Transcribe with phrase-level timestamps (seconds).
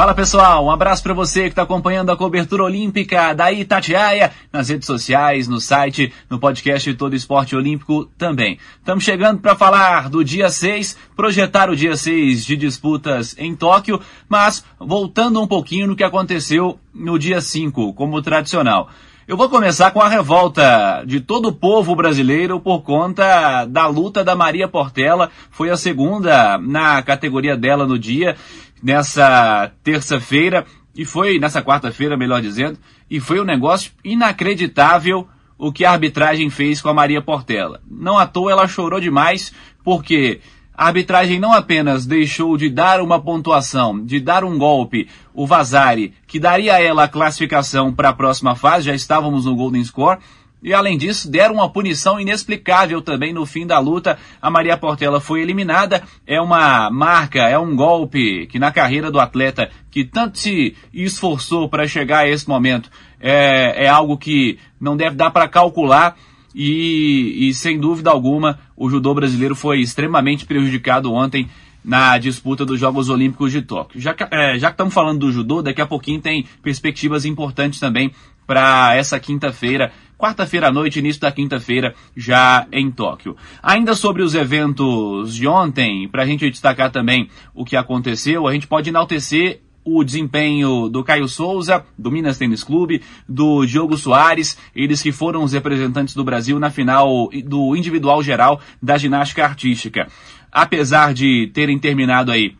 [0.00, 4.70] Fala pessoal, um abraço para você que está acompanhando a cobertura olímpica da Itatiaia nas
[4.70, 8.58] redes sociais, no site, no podcast Todo Esporte Olímpico também.
[8.78, 14.00] Estamos chegando para falar do dia 6, projetar o dia 6 de disputas em Tóquio,
[14.26, 18.88] mas voltando um pouquinho no que aconteceu no dia 5, como tradicional.
[19.30, 24.24] Eu vou começar com a revolta de todo o povo brasileiro por conta da luta
[24.24, 25.30] da Maria Portela.
[25.52, 28.34] Foi a segunda na categoria dela no dia
[28.82, 30.66] nessa terça-feira,
[30.96, 32.76] e foi nessa quarta-feira, melhor dizendo,
[33.08, 37.80] e foi um negócio inacreditável o que a arbitragem fez com a Maria Portela.
[37.88, 40.40] Não à toa ela chorou demais, porque
[40.74, 46.14] a arbitragem não apenas deixou de dar uma pontuação, de dar um golpe, o Vazari,
[46.26, 50.18] que daria a ela a classificação para a próxima fase, já estávamos no Golden Score,
[50.62, 54.18] e além disso, deram uma punição inexplicável também no fim da luta.
[54.42, 56.02] A Maria Portela foi eliminada.
[56.26, 61.68] É uma marca, é um golpe que na carreira do atleta que tanto se esforçou
[61.68, 66.14] para chegar a esse momento é, é algo que não deve dar para calcular.
[66.54, 71.46] E, e sem dúvida alguma, o judô brasileiro foi extremamente prejudicado ontem
[71.84, 74.00] na disputa dos Jogos Olímpicos de Tóquio.
[74.00, 77.78] Já que, é, já que estamos falando do judô, daqui a pouquinho tem perspectivas importantes
[77.78, 78.10] também
[78.46, 83.34] para essa quinta-feira quarta-feira à noite, início da quinta-feira, já em Tóquio.
[83.62, 88.52] Ainda sobre os eventos de ontem, para a gente destacar também o que aconteceu, a
[88.52, 94.56] gente pode enaltecer o desempenho do Caio Souza, do Minas Tênis Clube, do Diogo Soares,
[94.74, 100.06] eles que foram os representantes do Brasil na final do individual geral da ginástica artística.
[100.52, 102.56] Apesar de terem terminado aí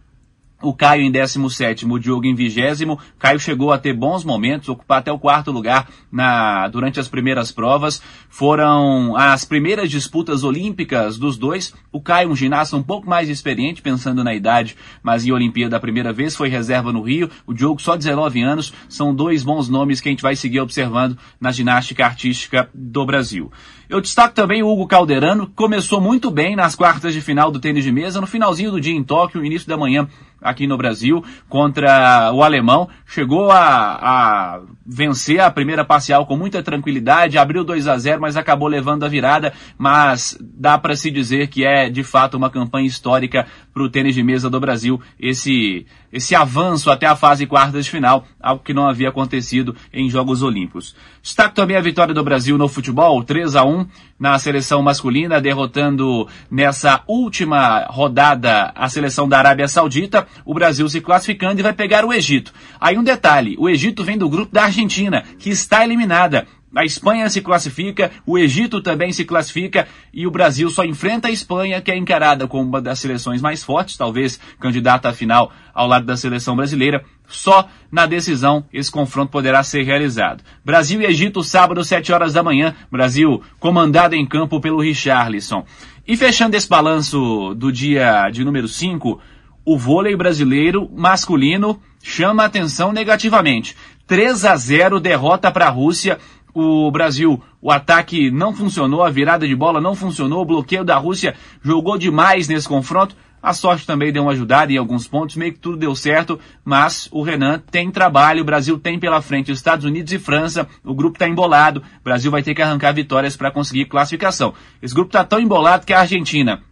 [0.63, 2.87] o Caio em 17, o Diogo em 20.
[3.19, 7.51] Caio chegou a ter bons momentos, ocupar até o quarto lugar na, durante as primeiras
[7.51, 8.03] provas.
[8.29, 11.75] Foram as primeiras disputas olímpicas dos dois.
[11.91, 15.81] O Caio, um ginasta um pouco mais experiente, pensando na idade, mas em Olimpíada a
[15.81, 17.31] primeira vez, foi reserva no Rio.
[17.47, 18.73] O Diogo, só 19 anos.
[18.89, 23.51] São dois bons nomes que a gente vai seguir observando na ginástica artística do Brasil.
[23.91, 27.83] Eu destaco também o Hugo Calderano, começou muito bem nas quartas de final do tênis
[27.83, 30.07] de mesa, no finalzinho do dia em Tóquio, início da manhã
[30.41, 32.89] aqui no Brasil, contra o alemão.
[33.07, 38.37] Chegou a, a vencer a primeira parcial com muita tranquilidade, abriu 2 a 0 mas
[38.37, 39.53] acabou levando a virada.
[39.77, 44.15] Mas dá para se dizer que é de fato uma campanha histórica para o tênis
[44.15, 48.75] de mesa do Brasil, esse, esse avanço até a fase quartas de final, algo que
[48.75, 50.95] não havia acontecido em Jogos Olímpicos.
[51.23, 53.87] Destaco também a vitória do Brasil no futebol, 3 a 1
[54.19, 61.01] na seleção masculina, derrotando nessa última rodada a seleção da Arábia Saudita, o Brasil se
[61.01, 62.53] classificando e vai pegar o Egito.
[62.81, 66.47] Aí um detalhe, o Egito vem do grupo da Argentina, que está eliminada.
[66.75, 71.31] A Espanha se classifica, o Egito também se classifica e o Brasil só enfrenta a
[71.31, 75.89] Espanha, que é encarada como uma das seleções mais fortes, talvez candidata à final ao
[75.89, 77.05] lado da seleção brasileira.
[77.27, 80.45] Só na decisão esse confronto poderá ser realizado.
[80.65, 82.75] Brasil e Egito, sábado, 7 horas da manhã.
[82.89, 85.65] Brasil comandado em campo pelo Richarlison.
[86.07, 89.21] E fechando esse balanço do dia de número 5,
[89.65, 93.77] o vôlei brasileiro masculino chama atenção negativamente.
[94.07, 96.19] 3 a 0 derrota para a Rússia
[96.53, 100.97] o Brasil, o ataque não funcionou, a virada de bola não funcionou, o bloqueio da
[100.97, 103.15] Rússia jogou demais nesse confronto.
[103.43, 107.09] A sorte também deu uma ajudada em alguns pontos, meio que tudo deu certo, mas
[107.11, 111.17] o Renan tem trabalho, o Brasil tem pela frente Estados Unidos e França, o grupo
[111.17, 114.53] está embolado, o Brasil vai ter que arrancar vitórias para conseguir classificação.
[114.83, 116.63] Esse grupo está tão embolado que a Argentina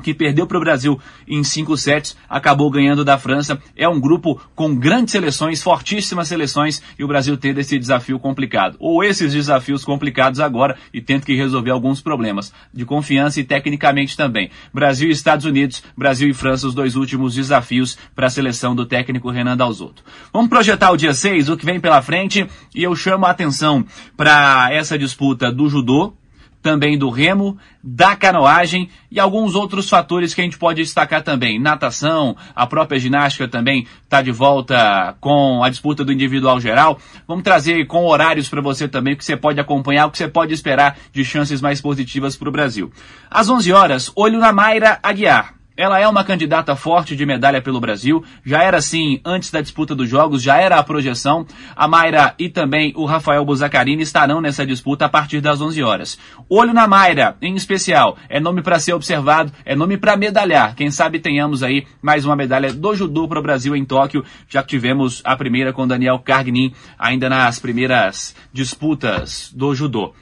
[0.00, 3.60] que perdeu para o Brasil em cinco sets, acabou ganhando da França.
[3.76, 8.76] É um grupo com grandes seleções, fortíssimas seleções, e o Brasil tendo esse desafio complicado.
[8.78, 14.16] Ou esses desafios complicados agora, e tendo que resolver alguns problemas de confiança e tecnicamente
[14.16, 14.50] também.
[14.72, 18.86] Brasil e Estados Unidos, Brasil e França, os dois últimos desafios para a seleção do
[18.86, 20.04] técnico Renan Dalzotto.
[20.32, 23.84] Vamos projetar o dia 6, o que vem pela frente, e eu chamo a atenção
[24.16, 26.14] para essa disputa do judô,
[26.62, 31.58] também do remo, da canoagem e alguns outros fatores que a gente pode destacar também.
[31.58, 36.98] Natação, a própria ginástica também está de volta com a disputa do individual geral.
[37.26, 40.52] Vamos trazer com horários para você também, que você pode acompanhar, o que você pode
[40.52, 42.92] esperar de chances mais positivas para o Brasil.
[43.30, 47.80] Às 11 horas, olho na Mayra Aguiar ela é uma candidata forte de medalha pelo
[47.80, 51.46] Brasil, já era assim antes da disputa dos Jogos, já era a projeção.
[51.74, 56.18] A Mayra e também o Rafael Buzacarini estarão nessa disputa a partir das 11 horas.
[56.50, 60.74] Olho na Mayra, em especial, é nome para ser observado, é nome para medalhar.
[60.74, 64.62] Quem sabe tenhamos aí mais uma medalha do judô para o Brasil em Tóquio, já
[64.62, 70.12] que tivemos a primeira com Daniel Cargnin ainda nas primeiras disputas do judô.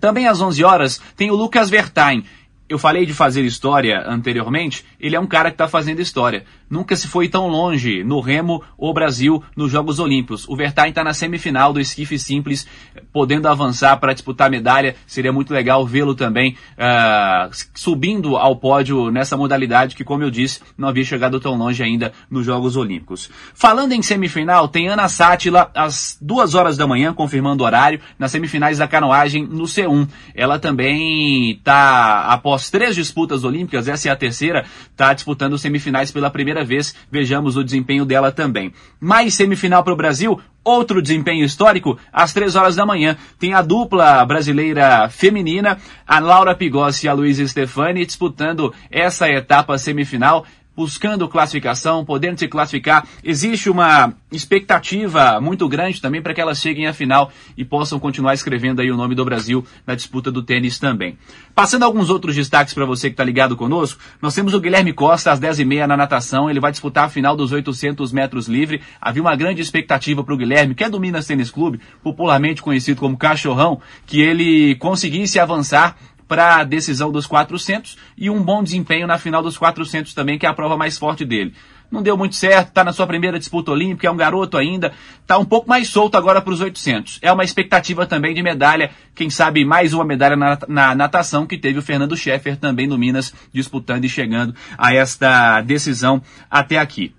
[0.00, 2.24] Também às 11 horas tem o Lucas Vertain.
[2.74, 6.46] Eu falei de fazer história anteriormente, ele é um cara que está fazendo história.
[6.70, 10.48] Nunca se foi tão longe no remo ou Brasil nos Jogos Olímpicos.
[10.48, 12.66] O Vertain está na semifinal do esquife simples,
[13.12, 14.96] podendo avançar para disputar medalha.
[15.06, 20.62] Seria muito legal vê-lo também uh, subindo ao pódio nessa modalidade que, como eu disse,
[20.76, 23.28] não havia chegado tão longe ainda nos Jogos Olímpicos.
[23.52, 28.30] Falando em semifinal, tem Ana Sátila às duas horas da manhã, confirmando o horário, nas
[28.30, 30.08] semifinais da canoagem no C1.
[30.34, 34.64] Ela também está, após três disputas olímpicas, essa é a terceira,
[34.94, 38.72] está disputando semifinais pela primeira vez, vejamos o desempenho dela também.
[39.00, 43.16] Mais semifinal para o Brasil, outro desempenho histórico, às três horas da manhã.
[43.38, 49.76] Tem a dupla brasileira feminina, a Laura Pigossi e a Luísa Stefani, disputando essa etapa
[49.76, 53.06] semifinal buscando classificação, podendo se classificar.
[53.22, 58.34] Existe uma expectativa muito grande também para que elas cheguem à final e possam continuar
[58.34, 61.16] escrevendo aí o nome do Brasil na disputa do tênis também.
[61.54, 65.30] Passando alguns outros destaques para você que está ligado conosco, nós temos o Guilherme Costa
[65.30, 68.82] às 10h30 na natação, ele vai disputar a final dos 800 metros livre.
[69.00, 72.98] Havia uma grande expectativa para o Guilherme, que é do Minas Tênis Clube, popularmente conhecido
[72.98, 79.06] como Cachorrão, que ele conseguisse avançar para a decisão dos 400 e um bom desempenho
[79.06, 81.54] na final dos 400 também, que é a prova mais forte dele.
[81.90, 85.38] Não deu muito certo, está na sua primeira disputa olímpica, é um garoto ainda, está
[85.38, 87.20] um pouco mais solto agora para os 800.
[87.22, 91.58] É uma expectativa também de medalha, quem sabe mais uma medalha na, na natação que
[91.58, 97.14] teve o Fernando Scheffer também no Minas disputando e chegando a esta decisão até aqui.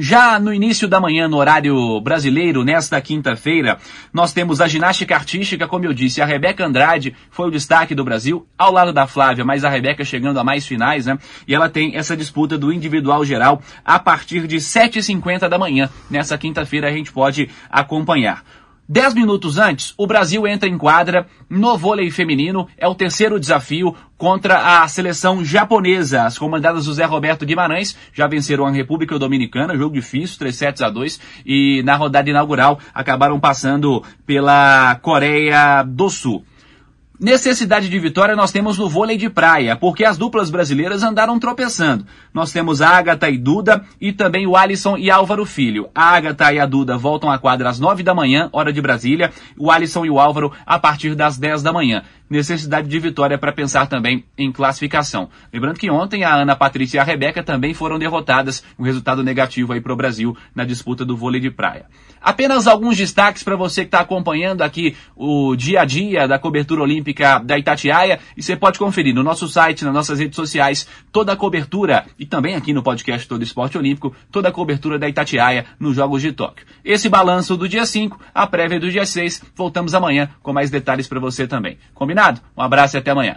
[0.00, 3.78] Já no início da manhã, no horário brasileiro, nesta quinta-feira,
[4.12, 8.04] nós temos a ginástica artística, como eu disse, a Rebeca Andrade foi o destaque do
[8.04, 11.18] Brasil, ao lado da Flávia, mas a Rebeca chegando a mais finais, né?
[11.48, 15.90] E ela tem essa disputa do individual geral a partir de 7h50 da manhã.
[16.08, 18.44] Nessa quinta-feira a gente pode acompanhar.
[18.90, 22.66] Dez minutos antes, o Brasil entra em quadra no vôlei feminino.
[22.78, 26.22] É o terceiro desafio contra a seleção japonesa.
[26.22, 30.80] As comandadas do Zé Roberto Guimarães já venceram a República Dominicana, jogo difícil, 3 sets
[30.80, 31.20] a 2.
[31.44, 36.42] E na rodada inaugural acabaram passando pela Coreia do Sul.
[37.20, 42.06] Necessidade de vitória nós temos no vôlei de praia, porque as duplas brasileiras andaram tropeçando.
[42.32, 45.88] Nós temos a Agatha e Duda e também o Alisson e Álvaro Filho.
[45.92, 49.32] A Agatha e a Duda voltam à quadra às 9 da manhã, hora de Brasília,
[49.58, 52.04] o Alisson e o Álvaro a partir das 10 da manhã.
[52.28, 55.28] Necessidade de vitória para pensar também em classificação.
[55.52, 59.72] Lembrando que ontem a Ana Patrícia e a Rebeca também foram derrotadas, um resultado negativo
[59.72, 61.86] aí para o Brasil na disputa do vôlei de praia.
[62.20, 66.82] Apenas alguns destaques para você que está acompanhando aqui o dia a dia da cobertura
[66.82, 71.32] olímpica da Itatiaia e você pode conferir no nosso site, nas nossas redes sociais, toda
[71.32, 75.64] a cobertura e também aqui no podcast Todo Esporte Olímpico, toda a cobertura da Itatiaia
[75.78, 76.66] nos Jogos de Tóquio.
[76.84, 81.06] Esse balanço do dia 5, a prévia do dia 6, voltamos amanhã com mais detalhes
[81.06, 81.78] para você também.
[81.94, 82.17] Combinado?
[82.56, 83.36] Um abraço e até amanhã.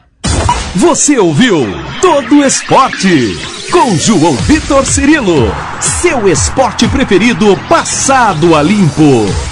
[0.75, 1.67] Você ouviu
[2.01, 3.37] Todo Esporte
[3.71, 9.50] com João Vitor Cirilo, seu esporte preferido passado a limpo.